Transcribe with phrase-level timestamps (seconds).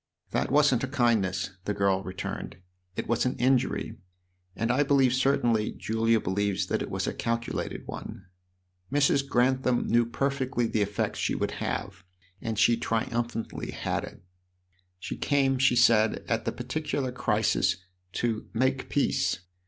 [0.31, 2.57] "That wasn't a kindness," the girl returned;
[2.95, 3.97] "it was an injury,
[4.55, 8.25] and I believe certainly Julia believes that it was a calculated one.
[8.91, 9.29] Mrs.
[9.29, 12.03] Grantham knew perfectly the effect she would have,
[12.41, 14.23] and she triumphantly had it.
[14.97, 17.77] She came, she said, at the particular crisis,
[18.13, 19.41] to 'make peace.'